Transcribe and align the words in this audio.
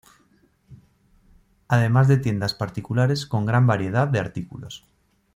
Además 1.67 2.07
de 2.07 2.17
tiendas 2.17 2.55
particulares 2.55 3.27
con 3.27 3.45
gran 3.45 3.67
variedad 3.67 4.07
de 4.07 4.17
artículos. 4.17 4.83